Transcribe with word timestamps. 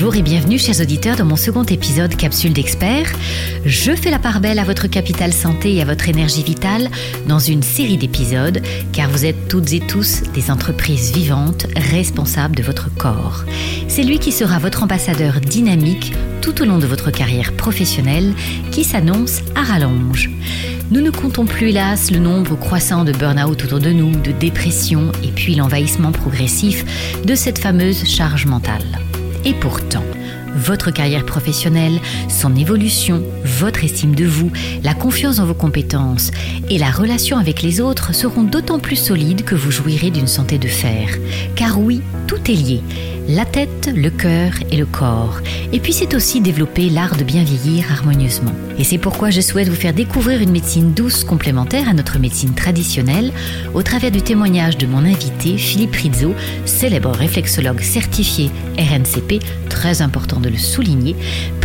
Bonjour 0.00 0.14
et 0.14 0.22
bienvenue 0.22 0.60
chers 0.60 0.80
auditeurs 0.80 1.16
dans 1.16 1.24
mon 1.24 1.34
second 1.34 1.64
épisode 1.64 2.14
Capsule 2.14 2.52
d'experts. 2.52 3.12
Je 3.64 3.90
fais 3.96 4.12
la 4.12 4.20
part 4.20 4.38
belle 4.38 4.60
à 4.60 4.64
votre 4.64 4.86
capital 4.86 5.32
santé 5.32 5.74
et 5.74 5.82
à 5.82 5.84
votre 5.84 6.08
énergie 6.08 6.44
vitale 6.44 6.88
dans 7.26 7.40
une 7.40 7.64
série 7.64 7.96
d'épisodes 7.96 8.62
car 8.92 9.10
vous 9.10 9.26
êtes 9.26 9.48
toutes 9.48 9.72
et 9.72 9.80
tous 9.80 10.22
des 10.34 10.52
entreprises 10.52 11.10
vivantes 11.10 11.66
responsables 11.74 12.54
de 12.54 12.62
votre 12.62 12.94
corps. 12.94 13.44
C'est 13.88 14.04
lui 14.04 14.20
qui 14.20 14.30
sera 14.30 14.60
votre 14.60 14.84
ambassadeur 14.84 15.40
dynamique 15.40 16.12
tout 16.42 16.62
au 16.62 16.64
long 16.64 16.78
de 16.78 16.86
votre 16.86 17.10
carrière 17.10 17.52
professionnelle 17.54 18.34
qui 18.70 18.84
s'annonce 18.84 19.40
à 19.56 19.62
rallonge. 19.62 20.30
Nous 20.92 21.00
ne 21.00 21.10
comptons 21.10 21.44
plus 21.44 21.70
hélas 21.70 22.12
le 22.12 22.20
nombre 22.20 22.54
croissant 22.54 23.02
de 23.02 23.10
burn-out 23.10 23.64
autour 23.64 23.80
de 23.80 23.90
nous, 23.90 24.12
de 24.12 24.30
dépression 24.30 25.10
et 25.24 25.32
puis 25.32 25.56
l'envahissement 25.56 26.12
progressif 26.12 26.84
de 27.24 27.34
cette 27.34 27.58
fameuse 27.58 28.04
charge 28.04 28.46
mentale. 28.46 29.07
Et 29.48 29.54
pourtant, 29.54 30.04
votre 30.54 30.90
carrière 30.90 31.24
professionnelle, 31.24 32.00
son 32.28 32.54
évolution, 32.54 33.22
votre 33.44 33.82
estime 33.82 34.14
de 34.14 34.26
vous, 34.26 34.50
la 34.82 34.92
confiance 34.92 35.36
dans 35.36 35.46
vos 35.46 35.54
compétences 35.54 36.32
et 36.68 36.76
la 36.76 36.90
relation 36.90 37.38
avec 37.38 37.62
les 37.62 37.80
autres 37.80 38.14
seront 38.14 38.42
d'autant 38.42 38.78
plus 38.78 38.96
solides 38.96 39.46
que 39.46 39.54
vous 39.54 39.70
jouirez 39.70 40.10
d'une 40.10 40.26
santé 40.26 40.58
de 40.58 40.68
fer. 40.68 41.16
Car 41.56 41.80
oui, 41.80 42.02
tout 42.26 42.50
est 42.50 42.54
lié 42.54 42.82
la 43.28 43.44
tête, 43.44 43.90
le 43.94 44.08
cœur 44.08 44.52
et 44.72 44.76
le 44.78 44.86
corps. 44.86 45.40
Et 45.72 45.80
puis 45.80 45.92
c'est 45.92 46.14
aussi 46.14 46.40
développer 46.40 46.88
l'art 46.88 47.14
de 47.14 47.24
bien 47.24 47.44
vieillir 47.44 47.92
harmonieusement. 47.92 48.54
Et 48.78 48.84
c'est 48.84 48.96
pourquoi 48.96 49.28
je 49.28 49.42
souhaite 49.42 49.68
vous 49.68 49.74
faire 49.74 49.92
découvrir 49.92 50.40
une 50.40 50.50
médecine 50.50 50.94
douce 50.94 51.24
complémentaire 51.24 51.90
à 51.90 51.92
notre 51.92 52.18
médecine 52.18 52.54
traditionnelle 52.54 53.32
au 53.74 53.82
travers 53.82 54.10
du 54.10 54.22
témoignage 54.22 54.78
de 54.78 54.86
mon 54.86 55.04
invité 55.04 55.58
Philippe 55.58 55.94
Rizzo, 55.94 56.34
célèbre 56.64 57.10
réflexologue 57.10 57.80
certifié 57.80 58.50
RNCP, 58.78 59.44
très 59.68 60.00
important 60.00 60.40
de 60.40 60.48
le 60.48 60.56
souligner, 60.56 61.14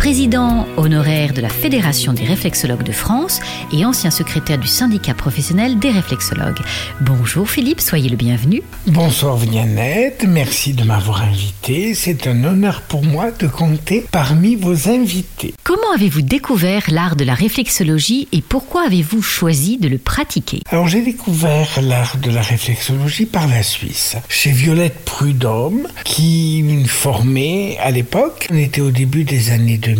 président 0.04 0.66
honoraire 0.76 1.32
de 1.32 1.40
la 1.40 1.48
Fédération 1.48 2.12
des 2.12 2.24
réflexologues 2.24 2.82
de 2.82 2.92
France 2.92 3.40
et 3.72 3.86
ancien 3.86 4.10
secrétaire 4.10 4.58
du 4.58 4.66
syndicat 4.66 5.14
professionnel 5.14 5.78
des 5.78 5.90
réflexologues. 5.90 6.60
Bonjour 7.00 7.48
Philippe, 7.48 7.80
soyez 7.80 8.10
le 8.10 8.16
bienvenu. 8.16 8.60
Bonsoir 8.86 9.38
Viannette, 9.38 10.26
merci 10.28 10.74
de 10.74 10.84
m'avoir 10.84 11.22
invité 11.22 11.94
c'est 11.94 12.26
un 12.26 12.44
honneur 12.44 12.82
pour 12.82 13.02
moi 13.02 13.30
de 13.30 13.46
compter 13.46 14.04
parmi 14.10 14.56
vos 14.56 14.90
invités. 14.90 15.54
Comment 15.64 15.94
avez-vous 15.94 16.20
découvert 16.20 16.82
l'art 16.90 17.16
de 17.16 17.24
la 17.24 17.32
réflexologie 17.32 18.28
et 18.32 18.42
pourquoi 18.42 18.84
avez-vous 18.84 19.22
choisi 19.22 19.78
de 19.78 19.88
le 19.88 19.96
pratiquer? 19.96 20.60
Alors 20.70 20.86
j'ai 20.86 21.00
découvert 21.00 21.80
l'art 21.80 22.18
de 22.18 22.30
la 22.30 22.42
réflexologie 22.42 23.24
par 23.24 23.48
la 23.48 23.62
Suisse, 23.62 24.16
chez 24.28 24.50
Violette 24.50 25.02
Prudhomme, 25.06 25.88
qui 26.04 26.62
me 26.62 26.84
formait 26.86 27.78
à 27.82 27.90
l'époque. 27.90 28.48
On 28.52 28.58
était 28.58 28.82
au 28.82 28.90
début 28.90 29.24
des 29.24 29.50
années 29.50 29.78
2000. 29.78 29.93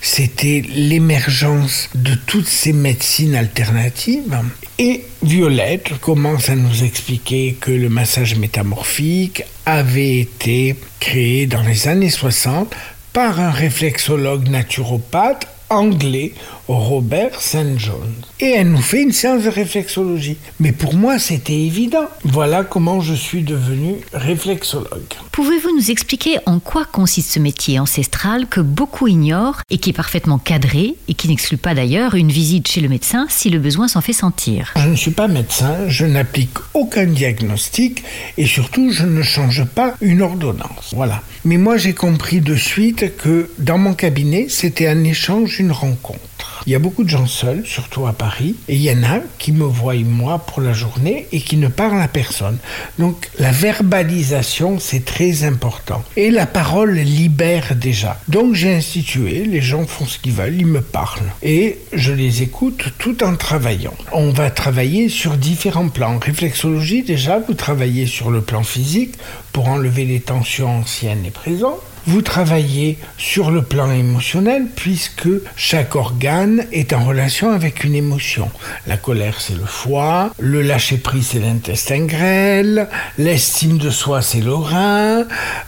C'était 0.00 0.62
l'émergence 0.74 1.88
de 1.94 2.14
toutes 2.14 2.46
ces 2.46 2.72
médecines 2.72 3.34
alternatives. 3.34 4.38
Et 4.78 5.04
Violette 5.22 5.98
commence 6.00 6.48
à 6.48 6.56
nous 6.56 6.84
expliquer 6.84 7.56
que 7.60 7.70
le 7.70 7.88
massage 7.88 8.36
métamorphique 8.36 9.42
avait 9.66 10.18
été 10.18 10.76
créé 11.00 11.46
dans 11.46 11.62
les 11.62 11.88
années 11.88 12.10
60 12.10 12.74
par 13.12 13.40
un 13.40 13.50
réflexologue 13.50 14.48
naturopathe 14.48 15.46
anglais 15.68 16.32
Robert 16.68 17.40
St. 17.40 17.78
John. 17.78 18.12
Et 18.38 18.50
elle 18.50 18.70
nous 18.70 18.80
fait 18.80 19.02
une 19.02 19.12
séance 19.12 19.42
de 19.42 19.48
réflexologie. 19.48 20.36
Mais 20.60 20.72
pour 20.72 20.94
moi, 20.94 21.18
c'était 21.18 21.58
évident. 21.58 22.06
Voilà 22.24 22.62
comment 22.62 23.00
je 23.00 23.14
suis 23.14 23.42
devenu 23.42 23.96
réflexologue. 24.12 25.14
Pouvez-vous 25.32 25.76
nous 25.76 25.90
expliquer 25.90 26.38
en 26.46 26.60
quoi 26.60 26.84
consiste 26.84 27.32
ce 27.32 27.38
métier 27.40 27.78
ancestral 27.78 28.46
que 28.46 28.60
beaucoup 28.60 29.08
ignorent 29.08 29.60
et 29.70 29.78
qui 29.78 29.90
est 29.90 29.94
parfaitement 29.94 30.38
cadré 30.38 30.94
et 31.08 31.14
qui 31.14 31.28
n'exclut 31.28 31.56
pas 31.56 31.74
d'ailleurs 31.74 32.14
une 32.14 32.30
visite 32.30 32.68
chez 32.68 32.80
le 32.80 32.88
médecin 32.88 33.26
si 33.28 33.50
le 33.50 33.58
besoin 33.58 33.88
s'en 33.88 34.00
fait 34.00 34.12
sentir? 34.12 34.72
Je 34.76 34.88
ne 34.88 34.96
suis 34.96 35.10
pas 35.10 35.28
médecin, 35.28 35.88
je 35.88 36.06
n'applique 36.06 36.58
aucun 36.74 37.06
diagnostic 37.06 38.04
et 38.38 38.46
surtout 38.46 38.90
je 38.90 39.04
ne 39.04 39.22
change 39.22 39.64
pas 39.64 39.94
une 40.00 40.22
ordonnance. 40.22 40.92
Voilà. 40.94 41.22
Mais 41.44 41.56
moi 41.56 41.76
j'ai 41.76 41.94
compris 41.94 42.40
de 42.40 42.54
suite 42.54 43.16
que 43.16 43.50
dans 43.58 43.78
mon 43.78 43.94
cabinet, 43.94 44.46
c'était 44.48 44.86
un 44.86 45.02
échange, 45.04 45.58
une 45.58 45.72
rencontre. 45.72 46.20
Il 46.66 46.72
y 46.72 46.76
a 46.76 46.78
beaucoup 46.78 47.04
de 47.04 47.08
gens 47.08 47.26
seuls, 47.26 47.62
surtout 47.66 48.06
à 48.06 48.12
Paris, 48.12 48.54
et 48.68 48.76
il 48.76 48.82
y 48.82 48.90
en 48.90 49.02
a 49.02 49.18
qui 49.38 49.52
me 49.52 49.64
voient 49.64 49.94
moi 49.94 50.38
pour 50.38 50.60
la 50.60 50.72
journée 50.72 51.26
et 51.32 51.40
qui 51.40 51.56
ne 51.56 51.68
parlent 51.68 52.00
à 52.00 52.08
personne. 52.08 52.58
Donc 52.98 53.30
la 53.38 53.50
verbalisation, 53.50 54.78
c'est 54.78 55.04
très 55.04 55.44
important. 55.44 56.02
Et 56.16 56.30
la 56.30 56.46
parole 56.46 56.94
libère 56.94 57.74
déjà. 57.74 58.20
Donc 58.28 58.54
j'ai 58.54 58.74
institué, 58.74 59.44
les 59.44 59.60
gens 59.60 59.86
font 59.86 60.06
ce 60.06 60.18
qu'ils 60.18 60.32
veulent, 60.32 60.56
ils 60.56 60.66
me 60.66 60.80
parlent. 60.80 61.32
Et 61.42 61.78
je 61.92 62.12
les 62.12 62.42
écoute 62.42 62.84
tout 62.98 63.24
en 63.24 63.36
travaillant. 63.36 63.94
On 64.12 64.30
va 64.30 64.50
travailler 64.50 65.08
sur 65.08 65.36
différents 65.36 65.88
plans. 65.88 66.18
réflexologie, 66.18 67.02
déjà, 67.02 67.38
vous 67.38 67.54
travaillez 67.54 68.06
sur 68.06 68.30
le 68.30 68.40
plan 68.40 68.62
physique 68.62 69.14
pour 69.52 69.68
enlever 69.68 70.04
les 70.04 70.20
tensions 70.20 70.78
anciennes 70.78 71.24
et 71.26 71.30
présentes. 71.30 71.80
Vous 72.04 72.20
travaillez 72.20 72.98
sur 73.16 73.52
le 73.52 73.62
plan 73.62 73.88
émotionnel 73.92 74.66
puisque 74.74 75.28
chaque 75.54 75.94
organe 75.94 76.64
est 76.72 76.92
en 76.92 77.04
relation 77.04 77.52
avec 77.52 77.84
une 77.84 77.94
émotion. 77.94 78.50
La 78.88 78.96
colère, 78.96 79.40
c'est 79.40 79.54
le 79.54 79.64
foie, 79.64 80.32
le 80.40 80.62
lâcher-prise, 80.62 81.28
c'est 81.32 81.38
l'intestin 81.38 82.06
grêle, 82.06 82.88
l'estime 83.18 83.78
de 83.78 83.90
soi, 83.90 84.20
c'est 84.20 84.40
le 84.40 84.52
rein, 84.52 85.26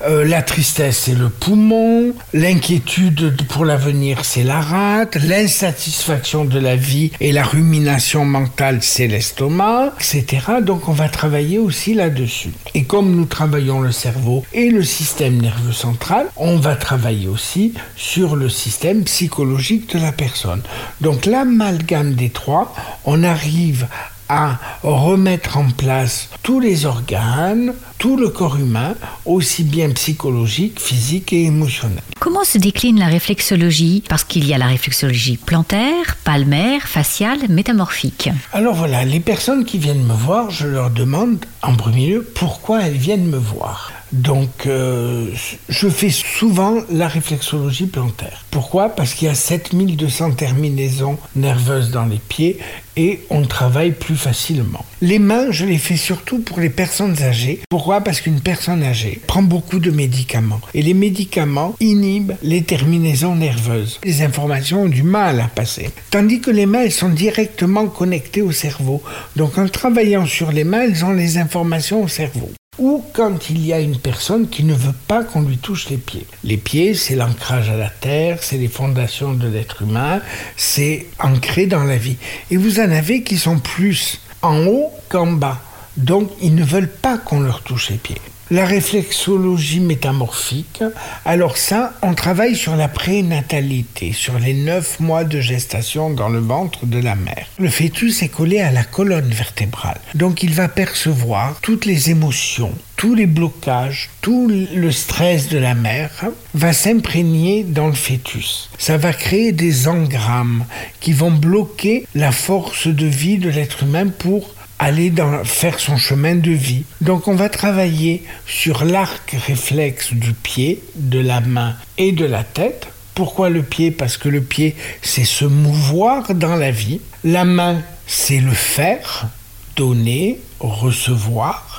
euh, 0.09 0.25
la 0.25 0.43
tristesse, 0.43 1.03
c'est 1.05 1.15
le 1.15 1.29
poumon, 1.29 2.13
l'inquiétude 2.33 3.37
pour 3.47 3.65
l'avenir, 3.65 4.25
c'est 4.25 4.43
la 4.43 4.61
rate, 4.61 5.15
l'insatisfaction 5.17 6.45
de 6.45 6.59
la 6.59 6.75
vie 6.75 7.13
et 7.21 7.31
la 7.31 7.45
rumination 7.45 8.25
mentale, 8.25 8.79
c'est 8.81 9.07
l'estomac, 9.07 9.93
etc. 9.99 10.27
Donc 10.63 10.89
on 10.89 10.93
va 10.93 11.09
travailler 11.09 11.59
aussi 11.59 11.95
là-dessus. 11.95 12.51
Et 12.75 12.83
comme 12.83 13.15
nous 13.15 13.27
travaillons 13.27 13.81
le 13.81 13.93
cerveau 13.93 14.45
et 14.53 14.71
le 14.71 14.83
système 14.83 15.41
nerveux 15.41 15.73
central, 15.73 16.24
on 16.37 16.57
va 16.57 16.77
travailler 16.77 17.29
aussi 17.29 17.75
sur 17.97 18.37
le 18.37 18.49
système 18.49 19.05
psychologique 19.05 19.95
de 19.95 20.01
la 20.01 20.13
personne. 20.13 20.63
Donc 21.01 21.27
l'amalgame 21.27 22.15
des 22.15 22.31
trois, 22.31 22.75
on 23.05 23.23
arrive 23.23 23.87
à 24.29 24.59
remettre 24.83 25.59
en 25.59 25.71
place 25.71 26.31
tous 26.43 26.61
les 26.61 26.87
organes, 26.87 27.75
tout 27.99 28.17
le 28.17 28.29
corps 28.29 28.57
humain, 28.57 28.95
aussi 29.25 29.65
bien 29.65 29.91
psychologique, 29.91 30.81
physique 30.81 31.33
et 31.33 31.45
émotionnel. 31.45 32.03
Comment 32.21 32.45
se 32.45 32.59
décline 32.59 32.99
la 32.99 33.07
réflexologie? 33.07 34.03
Parce 34.09 34.25
qu'il 34.25 34.47
y 34.47 34.55
a 34.55 34.59
la 34.59 34.67
réflexologie 34.67 35.37
plantaire, 35.37 36.17
palmaire, 36.25 36.89
faciale, 36.89 37.49
métamorphique. 37.49 38.31
Alors 38.53 38.75
voilà, 38.75 39.05
les 39.05 39.21
personnes 39.21 39.65
qui 39.65 39.79
viennent 39.79 40.05
me 40.05 40.15
voir, 40.15 40.51
je 40.51 40.67
leur 40.67 40.91
demande 40.91 41.45
en 41.63 41.75
premier 41.75 42.09
lieu 42.09 42.23
pourquoi 42.35 42.83
elles 42.83 42.97
viennent 42.97 43.27
me 43.27 43.39
voir. 43.39 43.93
Donc, 44.15 44.69
euh, 44.69 45.27
je 45.69 45.89
fais 45.89 46.11
souvent 46.11 46.77
la 46.89 47.09
réflexologie 47.09 47.87
plantaire. 47.87 48.45
Pourquoi? 48.53 48.91
Parce 48.91 49.13
qu'il 49.13 49.27
y 49.27 49.31
a 49.31 49.35
7200 49.35 50.31
terminaisons 50.33 51.19
nerveuses 51.35 51.91
dans 51.91 52.05
les 52.05 52.21
pieds 52.29 52.59
et 52.97 53.23
on 53.29 53.43
travaille 53.43 53.91
plus 53.91 54.15
facilement. 54.15 54.85
Les 55.03 55.19
mains, 55.19 55.51
je 55.51 55.65
les 55.65 55.79
fais 55.79 55.97
surtout 55.97 56.39
pour 56.39 56.61
les 56.61 56.71
personnes 56.71 57.21
âgées. 57.25 57.59
Pourquoi? 57.69 58.03
Parce 58.03 58.21
qu'une 58.21 58.39
personne 58.39 58.85
âgée 58.85 59.21
prend 59.27 59.43
beaucoup 59.43 59.81
de 59.81 59.91
médicaments 59.91 60.61
et 60.75 60.83
les 60.83 60.95
médicaments 60.95 61.75
inhibent 61.81 62.35
les 62.45 62.63
terminaisons 62.63 63.35
nerveuses. 63.35 63.99
Les 64.05 64.23
informations 64.23 64.83
ont 64.83 64.89
du 64.89 65.03
mal 65.03 65.41
à 65.41 65.49
passer. 65.49 65.91
Tandis 66.13 66.41
que 66.41 66.53
les 66.53 66.67
mains, 66.67 66.83
elles 66.83 66.93
sont 66.93 67.09
directement 67.09 67.89
connectées 67.89 68.43
au 68.43 68.53
cerveau. 68.53 69.03
Donc 69.35 69.59
en 69.59 69.67
travaillant 69.67 70.25
sur 70.25 70.53
les 70.53 70.63
mains, 70.63 70.83
elles 70.83 71.05
ont 71.05 71.13
les 71.13 71.37
informations 71.37 72.05
au 72.05 72.09
cerveau 72.09 72.53
ou 72.79 73.05
quand 73.13 73.51
il 73.51 73.65
y 73.65 73.73
a 73.73 73.81
une 73.81 73.99
personne 73.99 74.49
qui 74.49 74.65
ne 74.65 74.75
veut 74.75 74.95
pas 75.07 75.25
qu'on 75.25 75.43
lui 75.43 75.59
touche 75.59 75.89
les 75.91 75.97
pieds. 75.97 76.27
Les 76.43 76.57
pieds, 76.57 76.95
c'est 76.95 77.15
l'ancrage 77.15 77.71
à 77.71 77.77
la 77.77 77.91
terre, 77.91 78.39
c'est 78.43 78.59
les 78.59 78.69
fondations 78.69 79.33
de 79.33 79.49
l'être 79.49 79.83
humain, 79.83 80.21
c'est 80.57 81.07
ancré 81.19 81.67
dans 81.67 81.85
la 81.85 81.97
vie. 81.97 82.17
Et 82.51 82.57
vous 82.57 82.81
en 82.81 82.91
avez 82.91 83.23
qui 83.23 83.37
sont 83.37 83.59
plus 83.59 84.21
en 84.43 84.67
haut 84.67 84.91
qu'en 85.09 85.27
bas. 85.27 85.61
Donc, 85.97 86.31
ils 86.43 86.55
ne 86.55 86.65
veulent 86.65 86.91
pas 86.91 87.19
qu'on 87.19 87.41
leur 87.41 87.63
touche 87.63 87.91
les 87.91 87.97
pieds. 87.97 88.21
La 88.51 88.67
réflexologie 88.67 89.81
métamorphique, 89.81 90.83
alors 91.25 91.57
ça, 91.57 91.95
on 92.03 92.13
travaille 92.13 92.55
sur 92.55 92.77
la 92.77 92.89
prénatalité, 92.89 94.13
sur 94.13 94.39
les 94.39 94.53
neuf 94.53 95.01
mois 95.01 95.25
de 95.25 95.41
gestation 95.41 96.11
dans 96.11 96.29
le 96.29 96.41
ventre 96.41 96.85
de 96.85 96.99
la 96.99 97.15
mère. 97.15 97.47
Le 97.59 97.71
fœtus 97.71 98.23
est 98.23 98.29
collé 98.29 98.61
à 98.61 98.71
la 98.71 98.85
colonne 98.85 99.31
vertébrale, 99.31 99.99
donc 100.15 100.43
il 100.43 100.53
va 100.53 100.69
percevoir 100.69 101.59
toutes 101.63 101.87
les 101.87 102.11
émotions, 102.11 102.73
tous 102.97 103.15
les 103.15 103.27
blocages, 103.27 104.11
tout 104.21 104.49
le 104.49 104.93
stress 104.93 105.49
de 105.49 105.59
la 105.59 105.75
mère 105.75 106.11
va 106.53 106.75
s'imprégner 106.75 107.65
dans 107.65 107.87
le 107.87 107.95
fœtus. 107.95 108.69
Ça 108.77 108.99
va 108.99 109.15
créer 109.15 109.53
des 109.53 109.89
engrammes 109.89 110.67
qui 111.01 111.15
vont 111.15 111.31
bloquer 111.31 112.07
la 112.15 112.31
force 112.31 112.89
de 112.89 113.07
vie 113.07 113.39
de 113.39 113.49
l'être 113.49 113.85
humain 113.85 114.09
pour 114.09 114.55
aller 114.85 115.11
faire 115.45 115.81
son 115.81 115.97
chemin 115.97 116.35
de 116.35 116.51
vie. 116.51 116.85
Donc 117.01 117.27
on 117.27 117.35
va 117.35 117.49
travailler 117.49 118.23
sur 118.47 118.85
l'arc 118.85 119.35
réflexe 119.47 120.13
du 120.13 120.35
pied, 120.35 120.83
de 120.97 121.19
la 121.19 121.41
main 121.41 121.75
et 121.97 122.13
de 122.13 122.27
la 122.27 122.45
tête. 122.45 122.89
Pourquoi 123.15 123.49
le 123.49 123.63
pied? 123.63 123.91
Parce 123.91 124.19
que 124.19 124.29
le 124.29 124.43
pied, 124.43 124.77
c'est 125.01 125.25
se 125.25 125.47
mouvoir 125.47 126.35
dans 126.35 126.57
la 126.57 126.71
vie. 126.71 127.01
La 127.23 127.47
main, 127.47 127.81
c'est 128.07 128.41
le 128.41 128.53
faire, 128.53 129.29
donner, 129.77 130.39
recevoir. 130.61 131.74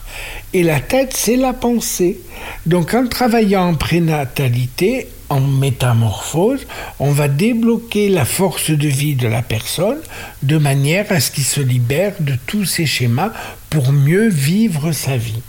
Et 0.54 0.64
la 0.64 0.80
tête, 0.80 1.14
c'est 1.14 1.36
la 1.36 1.54
pensée. 1.54 2.20
Donc 2.66 2.94
en 2.94 3.08
travaillant 3.08 3.70
en 3.70 3.76
prénatalité, 3.76 5.08
en 5.30 5.42
métamorphose, 5.42 6.66
on 7.00 7.12
va 7.12 7.28
débloquer 7.28 8.10
la 8.10 8.26
force 8.26 8.70
de 8.70 8.88
vie 8.88 9.16
de 9.16 9.28
la 9.28 9.42
personne 9.42 9.98
de 10.44 10.58
manière 10.58 11.12
à 11.12 11.20
ce 11.20 11.32
qu'il 11.32 11.44
se 11.44 11.62
libère 11.62 12.14
de 12.20 12.36
tous 12.46 12.66
ces 12.66 12.86
schémas 12.86 13.32
pour 13.70 13.92
mieux 13.92 14.30
vivre 14.30 14.92
sa 14.92 15.18
vie. 15.18 15.42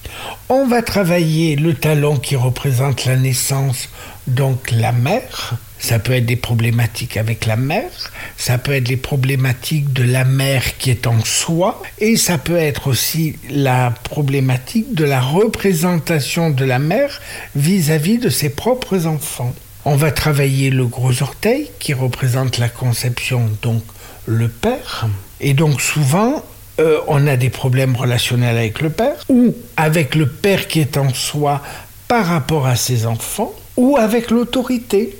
On 0.48 0.66
va 0.66 0.82
travailler 0.82 1.56
le 1.56 1.74
talon 1.74 2.16
qui 2.16 2.36
représente 2.36 3.04
la 3.04 3.16
naissance, 3.16 3.88
donc 4.26 4.70
la 4.70 4.92
mère. 4.92 5.58
Ça 5.78 5.98
peut 5.98 6.12
être 6.12 6.26
des 6.26 6.36
problématiques 6.36 7.16
avec 7.16 7.46
la 7.46 7.56
mère, 7.56 8.12
ça 8.36 8.58
peut 8.58 8.72
être 8.72 8.88
les 8.88 8.96
problématiques 8.96 9.92
de 9.92 10.02
la 10.02 10.24
mère 10.24 10.78
qui 10.78 10.90
est 10.90 11.06
en 11.06 11.22
soi, 11.24 11.82
et 11.98 12.16
ça 12.16 12.38
peut 12.38 12.56
être 12.56 12.88
aussi 12.88 13.36
la 13.50 13.90
problématique 13.90 14.94
de 14.94 15.04
la 15.04 15.20
représentation 15.20 16.50
de 16.50 16.64
la 16.64 16.78
mère 16.78 17.20
vis-à-vis 17.54 18.16
-vis 18.16 18.20
de 18.20 18.30
ses 18.30 18.50
propres 18.50 19.06
enfants. 19.06 19.54
On 19.84 19.94
va 19.94 20.10
travailler 20.10 20.70
le 20.70 20.86
gros 20.86 21.22
orteil 21.22 21.70
qui 21.78 21.94
représente 21.94 22.58
la 22.58 22.68
conception, 22.68 23.48
donc 23.62 23.82
le 24.26 24.48
père. 24.48 25.06
Et 25.40 25.54
donc 25.54 25.80
souvent, 25.80 26.42
euh, 26.80 26.98
on 27.06 27.26
a 27.26 27.36
des 27.36 27.50
problèmes 27.50 27.96
relationnels 27.96 28.56
avec 28.56 28.80
le 28.80 28.90
père, 28.90 29.24
ou 29.28 29.54
avec 29.76 30.14
le 30.14 30.26
père 30.26 30.66
qui 30.68 30.80
est 30.80 30.96
en 30.96 31.14
soi 31.14 31.62
par 32.08 32.26
rapport 32.26 32.66
à 32.66 32.76
ses 32.76 33.06
enfants, 33.06 33.54
ou 33.76 33.96
avec 33.96 34.30
l'autorité. 34.30 35.16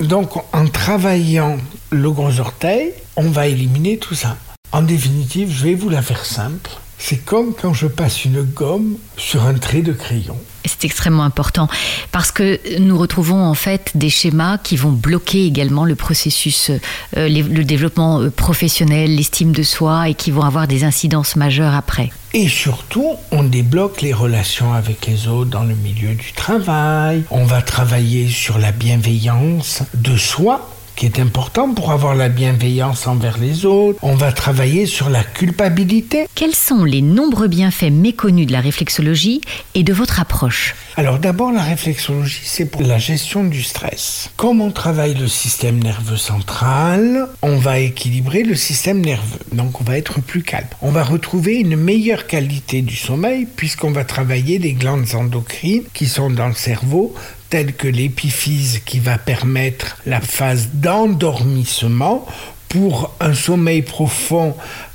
Donc 0.00 0.32
en 0.52 0.66
travaillant 0.66 1.58
le 1.90 2.10
gros 2.10 2.40
orteil, 2.40 2.92
on 3.16 3.30
va 3.30 3.46
éliminer 3.46 3.98
tout 3.98 4.14
ça. 4.14 4.36
En 4.72 4.82
définitive, 4.82 5.52
je 5.52 5.64
vais 5.64 5.74
vous 5.74 5.88
la 5.88 6.02
faire 6.02 6.24
simple. 6.24 6.70
C'est 6.98 7.18
comme 7.24 7.54
quand 7.54 7.74
je 7.74 7.86
passe 7.86 8.24
une 8.24 8.42
gomme 8.42 8.96
sur 9.16 9.44
un 9.44 9.54
trait 9.54 9.82
de 9.82 9.92
crayon. 9.92 10.36
C'est 10.64 10.84
extrêmement 10.84 11.24
important 11.24 11.68
parce 12.12 12.32
que 12.32 12.78
nous 12.78 12.96
retrouvons 12.96 13.44
en 13.44 13.54
fait 13.54 13.90
des 13.94 14.08
schémas 14.08 14.58
qui 14.58 14.76
vont 14.76 14.92
bloquer 14.92 15.44
également 15.44 15.84
le 15.84 15.94
processus, 15.94 16.70
euh, 17.16 17.28
le 17.28 17.62
développement 17.64 18.20
euh, 18.20 18.30
professionnel, 18.30 19.16
l'estime 19.16 19.52
de 19.52 19.62
soi 19.62 20.08
et 20.08 20.14
qui 20.14 20.30
vont 20.30 20.42
avoir 20.42 20.66
des 20.66 20.84
incidences 20.84 21.36
majeures 21.36 21.74
après. 21.74 22.10
Et 22.36 22.48
surtout, 22.48 23.12
on 23.30 23.44
débloque 23.44 24.02
les 24.02 24.12
relations 24.12 24.74
avec 24.74 25.06
les 25.06 25.28
autres 25.28 25.50
dans 25.50 25.62
le 25.62 25.76
milieu 25.76 26.16
du 26.16 26.32
travail. 26.32 27.22
On 27.30 27.44
va 27.44 27.62
travailler 27.62 28.26
sur 28.26 28.58
la 28.58 28.72
bienveillance 28.72 29.84
de 29.94 30.16
soi 30.16 30.68
qui 30.96 31.06
est 31.06 31.18
important 31.18 31.72
pour 31.72 31.90
avoir 31.90 32.14
la 32.14 32.28
bienveillance 32.28 33.06
envers 33.06 33.38
les 33.38 33.66
autres. 33.66 33.98
On 34.02 34.14
va 34.14 34.32
travailler 34.32 34.86
sur 34.86 35.10
la 35.10 35.24
culpabilité. 35.24 36.26
Quels 36.34 36.54
sont 36.54 36.84
les 36.84 37.02
nombreux 37.02 37.48
bienfaits 37.48 37.90
méconnus 37.90 38.46
de 38.46 38.52
la 38.52 38.60
réflexologie 38.60 39.40
et 39.74 39.82
de 39.82 39.92
votre 39.92 40.20
approche 40.20 40.74
Alors 40.96 41.18
d'abord, 41.18 41.52
la 41.52 41.62
réflexologie, 41.62 42.42
c'est 42.44 42.66
pour 42.66 42.82
la 42.82 42.98
gestion 42.98 43.44
du 43.44 43.62
stress. 43.62 44.30
Comme 44.36 44.60
on 44.60 44.70
travaille 44.70 45.14
le 45.14 45.28
système 45.28 45.82
nerveux 45.82 46.16
central, 46.16 47.28
on 47.42 47.56
va 47.56 47.78
équilibrer 47.78 48.42
le 48.42 48.54
système 48.54 49.00
nerveux. 49.00 49.40
Donc 49.52 49.80
on 49.80 49.84
va 49.84 49.98
être 49.98 50.20
plus 50.20 50.42
calme. 50.42 50.66
On 50.82 50.90
va 50.90 51.02
retrouver 51.02 51.56
une 51.56 51.76
meilleure 51.76 52.26
qualité 52.26 52.82
du 52.82 52.96
sommeil 52.96 53.46
puisqu'on 53.46 53.90
va 53.90 54.04
travailler 54.04 54.58
les 54.58 54.72
glandes 54.72 55.14
endocrines 55.14 55.84
qui 55.92 56.06
sont 56.06 56.30
dans 56.30 56.48
le 56.48 56.54
cerveau 56.54 57.14
telle 57.50 57.74
que 57.74 57.88
l'épiphyse 57.88 58.80
qui 58.84 58.98
va 58.98 59.18
permettre 59.18 59.96
la 60.06 60.20
phase 60.20 60.70
d'endormissement 60.74 62.26
pour 62.68 63.14
un 63.20 63.34
sommeil 63.34 63.82
profond 63.82 64.54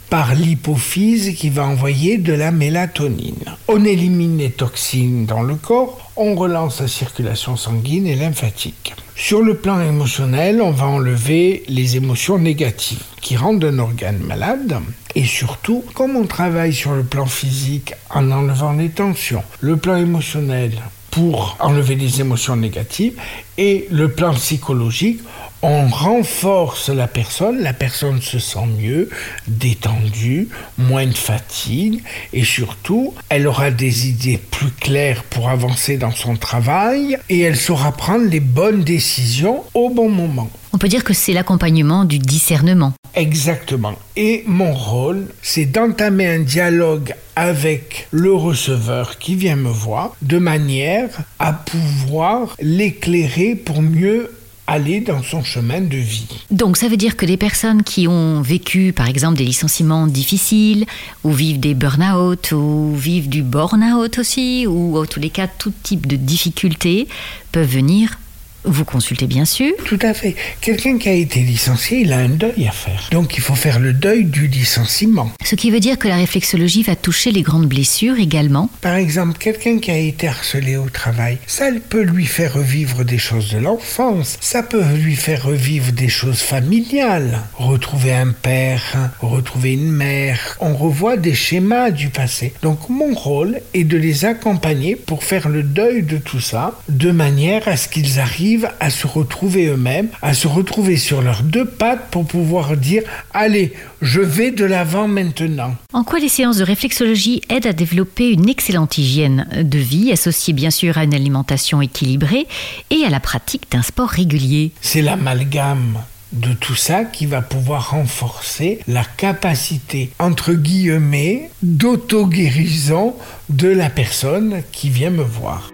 par 0.10 0.34
l'hypophyse 0.34 1.36
qui 1.36 1.50
va 1.50 1.66
envoyer 1.66 2.18
de 2.18 2.34
la 2.34 2.52
mélatonine. 2.52 3.46
On 3.68 3.86
élimine 3.86 4.38
les 4.40 4.50
toxines 4.50 5.26
dans 5.26 5.44
le 5.44 5.56
corps, 5.56 6.12
on 6.16 6.36
relance 6.36 6.82
la 6.82 6.88
circulation 6.88 7.56
sanguine 7.56 8.08
et 8.08 8.16
lymphatique. 8.16 8.94
Sur 9.16 9.42
le 9.42 9.56
plan 9.56 9.82
émotionnel, 9.82 10.62
on 10.62 10.72
va 10.72 10.88
enlever 10.88 11.64
les 11.68 11.98
émotions 11.98 12.40
négatives 12.40 13.04
qui 13.22 13.38
rendent 13.38 13.64
un 13.66 13.78
organe 13.78 14.20
malade. 14.20 14.78
Et 15.14 15.26
surtout, 15.26 15.84
comme 15.94 16.16
on 16.16 16.26
travaille 16.26 16.74
sur 16.74 16.96
le 16.96 17.04
plan 17.04 17.26
physique 17.26 17.94
en 18.10 18.32
enlevant 18.32 18.74
les 18.74 18.90
tensions, 18.90 19.44
le 19.60 19.78
plan 19.78 19.98
émotionnel, 19.98 20.72
pour 21.12 21.58
enlever 21.60 21.96
les 21.96 22.22
émotions 22.22 22.56
négatives 22.56 23.14
et 23.58 23.88
le 23.92 24.10
plan 24.10 24.34
psychologique, 24.34 25.22
on 25.62 25.88
renforce 25.88 26.90
la 26.90 27.08
personne, 27.08 27.60
la 27.60 27.74
personne 27.74 28.22
se 28.22 28.40
sent 28.40 28.66
mieux, 28.80 29.10
détendue, 29.48 30.48
moins 30.78 31.06
de 31.06 31.18
fatigue 31.18 32.02
et 32.32 32.46
surtout, 32.46 33.14
elle 33.28 33.48
aura 33.48 33.72
des 33.72 34.08
idées 34.08 34.40
plus 34.52 34.72
claires 34.72 35.24
pour 35.24 35.50
avancer 35.50 35.98
dans 35.98 36.12
son 36.12 36.36
travail 36.38 37.18
et 37.28 37.42
elle 37.42 37.58
saura 37.58 37.92
prendre 37.92 38.26
les 38.26 38.40
bonnes 38.40 38.84
décisions 38.84 39.64
au 39.74 39.90
bon 39.90 40.10
moment. 40.10 40.50
On 40.72 40.78
peut 40.78 40.88
dire 40.88 41.04
que 41.04 41.14
c'est 41.14 41.34
l'accompagnement 41.34 42.06
du 42.06 42.20
discernement. 42.20 42.94
Exactement. 43.16 43.96
Et 44.16 44.44
mon 44.46 44.74
rôle, 44.74 45.28
c'est 45.42 45.66
d'entamer 45.66 46.28
un 46.28 46.40
dialogue 46.40 47.16
avec 47.36 48.08
le 48.12 48.34
receveur 48.34 49.18
qui 49.18 49.36
vient 49.36 49.56
me 49.56 49.70
voir 49.70 50.16
de 50.22 50.38
manière 50.38 51.10
à 51.40 51.54
pouvoir 51.54 52.56
l'éclairer 52.62 53.56
pour 53.56 53.82
mieux 53.82 54.30
aller 54.68 55.02
dans 55.02 55.24
son 55.24 55.44
chemin 55.44 55.82
de 55.82 55.98
vie. 55.98 56.28
Donc 56.52 56.78
ça 56.78 56.88
veut 56.88 56.98
dire 56.98 57.18
que 57.18 57.26
des 57.26 57.38
personnes 57.38 57.82
qui 57.82 58.08
ont 58.08 58.42
vécu 58.42 58.94
par 58.94 59.08
exemple 59.08 59.38
des 59.38 59.46
licenciements 59.46 60.06
difficiles, 60.06 60.86
ou 61.24 61.32
vivent 61.32 61.60
des 61.60 61.74
burn-out, 61.74 62.52
ou 62.52 62.94
vivent 62.96 63.30
du 63.30 63.42
burn-out 63.42 64.20
aussi, 64.20 64.68
ou 64.68 65.00
en 65.00 65.06
tous 65.06 65.20
les 65.20 65.32
cas 65.32 65.48
tout 65.48 65.74
type 65.82 66.06
de 66.06 66.16
difficultés, 66.16 67.08
peuvent 67.52 67.68
venir 67.68 68.20
vous 68.64 68.86
consultez 68.86 69.28
bien 69.28 69.46
sûr. 69.46 69.72
Tout 69.86 70.00
à 70.02 70.14
fait. 70.14 70.36
Quelqu'un 70.62 70.98
qui 70.98 71.10
a 71.10 71.14
été 71.14 71.42
licencié, 71.42 72.00
il 72.02 72.14
a 72.14 72.18
un 72.18 72.30
deuil 72.30 72.68
à 72.68 72.72
faire. 72.72 73.10
Donc 73.12 73.38
il 73.38 73.42
faut 73.42 73.56
faire 73.56 73.80
le 73.80 73.94
deuil 73.94 74.26
du 74.26 74.48
licenciement. 74.48 75.32
Ce 75.44 75.56
qui 75.56 75.72
veut 75.72 75.80
dire 75.80 75.98
que 75.98 76.08
la 76.08 76.18
réflexologie 76.18 76.84
va 76.84 76.96
toucher 76.96 77.32
les 77.32 77.42
grandes 77.42 77.68
blessures 77.68 78.20
également. 78.20 78.70
Par 78.82 78.96
exemple, 78.96 79.38
quelqu'un 79.38 79.80
qui 79.80 79.92
a 79.92 79.98
été 79.98 80.28
harcelé 80.28 80.78
au 80.78 80.90
travail, 80.90 81.38
ça 81.48 81.70
peut 81.90 82.04
lui 82.04 82.26
faire 82.26 82.54
revivre 82.54 83.04
des 83.06 83.18
choses 83.18 83.52
de 83.52 83.60
l'enfance, 83.60 84.38
ça 84.42 84.64
peut 84.64 84.84
lui 84.96 85.16
faire 85.16 85.44
revivre 85.44 85.92
des 85.92 86.10
choses 86.10 86.40
familiales, 86.40 87.42
retrouver 87.56 88.14
un 88.14 88.32
père, 88.32 89.12
retrouver 89.22 89.74
une 89.74 89.92
mère. 89.92 90.58
On 90.60 90.76
revoit 90.76 91.18
des 91.18 91.34
schémas 91.34 91.92
du 91.92 92.10
passé. 92.10 92.54
Donc 92.62 92.90
mon 92.90 93.14
rôle 93.14 93.62
est 93.74 93.84
de 93.84 93.98
les 93.98 94.26
accompagner 94.26 94.96
pour 94.96 95.24
faire 95.24 95.50
le 95.50 95.64
deuil 95.64 96.04
de 96.04 96.18
tout 96.18 96.40
ça, 96.40 96.80
de 96.90 97.12
manière 97.12 97.68
à 97.68 97.78
ce 97.78 97.88
qu'ils 97.88 98.20
arrivent 98.50 98.72
à 98.80 98.90
se 98.90 99.06
retrouver 99.06 99.68
eux-mêmes, 99.68 100.08
à 100.24 100.34
se 100.34 100.48
retrouver 100.48 100.98
sur 100.98 101.22
leurs 101.22 101.44
deux 101.44 101.66
pattes 101.66 102.10
pour 102.10 102.26
pouvoir 102.26 102.78
dire 102.78 103.04
allez, 103.32 103.74
je 104.02 104.22
vais 104.22 104.50
de 104.50 104.66
l'avant 104.66 105.08
maintenant. 105.08 105.76
En 105.94 106.04
quoi 106.04 106.18
les 106.18 106.30
séances 106.30 106.58
de 106.58 106.64
réflexologie 106.64 107.42
aident 107.50 107.68
à 107.68 107.74
développer 107.74 108.32
une 108.32 108.50
excellente 108.50 108.98
hygiène 108.98 109.48
de 109.54 109.78
vie, 109.78 110.12
associée 110.12 110.54
bien 110.54 110.72
sûr 110.72 110.98
à 110.98 111.04
une 111.04 111.14
alimentation 111.14 111.80
équilibrée 111.80 112.48
et 112.90 113.04
à 113.06 113.12
la 113.12 113.20
pratique 113.20 113.72
d'un 113.72 113.84
sport 113.84 114.10
régulier? 114.10 114.72
C'est 114.82 115.04
l'amalgame 115.04 116.00
de 116.32 116.54
tout 116.54 116.76
ça 116.76 117.04
qui 117.06 117.28
va 117.28 117.44
pouvoir 117.44 117.92
renforcer 117.92 118.80
la 118.88 119.04
capacité, 119.04 120.10
entre 120.18 120.54
guillemets, 120.54 121.52
d'auto-guérison 121.62 123.14
de 123.50 123.68
la 123.68 123.92
personne 123.92 124.64
qui 124.72 124.90
vient 124.90 125.12
me 125.12 125.24
voir. 125.24 125.70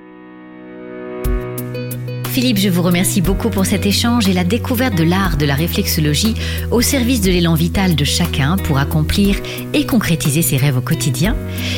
Philippe, 2.36 2.58
je 2.58 2.68
vous 2.68 2.82
remercie 2.82 3.22
beaucoup 3.22 3.50
pour 3.50 3.66
cet 3.66 3.86
échange 3.86 4.28
et 4.28 4.34
la 4.34 4.44
découverte 4.44 4.94
de 4.98 5.06
l'art 5.06 5.38
de 5.38 5.46
la 5.46 5.56
réflexologie 5.56 6.36
au 6.70 6.82
service 6.82 7.22
de 7.22 7.32
l'élan 7.32 7.54
vital 7.54 7.96
de 7.96 8.04
chacun 8.04 8.58
pour 8.58 8.78
accomplir 8.78 9.38
et 9.74 9.86
concrétiser 9.86 10.42
ses 10.42 10.58
rêves 10.58 10.76
au 10.76 10.82
quotidien. 10.82 11.34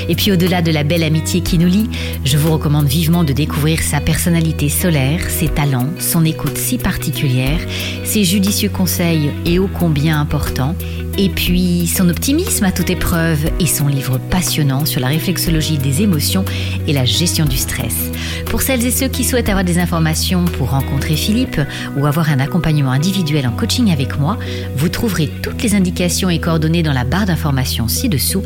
Et 0.09 0.15
puis 0.15 0.31
au-delà 0.31 0.63
de 0.63 0.71
la 0.71 0.83
belle 0.83 1.03
amitié 1.03 1.41
qui 1.41 1.59
nous 1.59 1.67
lie, 1.67 1.91
je 2.25 2.37
vous 2.37 2.51
recommande 2.51 2.87
vivement 2.87 3.23
de 3.23 3.33
découvrir 3.33 3.83
sa 3.83 4.01
personnalité 4.01 4.67
solaire, 4.67 5.29
ses 5.29 5.47
talents, 5.47 5.91
son 5.99 6.25
écoute 6.25 6.57
si 6.57 6.79
particulière, 6.79 7.59
ses 8.03 8.23
judicieux 8.23 8.69
conseils 8.69 9.29
et 9.45 9.59
ô 9.59 9.69
combien 9.71 10.19
importants 10.19 10.73
Et 11.19 11.29
puis 11.29 11.87
son 11.87 12.09
optimisme 12.09 12.63
à 12.65 12.71
toute 12.71 12.91
épreuve 12.91 13.49
et 13.59 13.65
son 13.65 13.87
livre 13.87 14.19
passionnant 14.19 14.85
sur 14.85 15.01
la 15.01 15.07
réflexologie 15.07 15.79
des 15.79 16.03
émotions 16.03 16.45
et 16.85 16.93
la 16.93 17.05
gestion 17.05 17.45
du 17.45 17.57
stress. 17.57 18.11
Pour 18.45 18.61
celles 18.61 18.85
et 18.85 18.91
ceux 18.91 19.07
qui 19.07 19.23
souhaitent 19.23 19.49
avoir 19.49 19.65
des 19.65 19.79
informations 19.79 20.45
pour 20.45 20.69
rencontrer 20.69 21.15
Philippe 21.15 21.59
ou 21.97 22.05
avoir 22.05 22.29
un 22.29 22.39
accompagnement 22.39 22.91
individuel 22.91 23.47
en 23.47 23.51
coaching 23.51 23.91
avec 23.91 24.19
moi, 24.19 24.37
vous 24.75 24.89
trouverez 24.89 25.31
toutes 25.41 25.63
les 25.63 25.73
indications 25.73 26.29
et 26.29 26.39
coordonnées 26.39 26.83
dans 26.83 26.93
la 26.93 27.03
barre 27.03 27.25
d'informations 27.25 27.87
ci-dessous. 27.87 28.43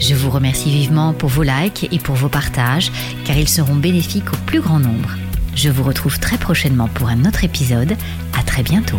Je 0.00 0.14
vous 0.14 0.30
remercie 0.30 0.70
vivement 0.70 1.12
pour 1.12 1.28
vos 1.28 1.42
likes 1.42 1.88
et 1.92 1.98
pour 1.98 2.14
vos 2.14 2.30
partages 2.30 2.90
car 3.26 3.36
ils 3.36 3.48
seront 3.48 3.76
bénéfiques 3.76 4.32
au 4.32 4.36
plus 4.46 4.60
grand 4.60 4.80
nombre. 4.80 5.10
Je 5.54 5.68
vous 5.68 5.82
retrouve 5.82 6.18
très 6.18 6.38
prochainement 6.38 6.88
pour 6.88 7.08
un 7.08 7.26
autre 7.26 7.44
épisode. 7.44 7.96
À 8.38 8.42
très 8.42 8.62
bientôt. 8.62 8.98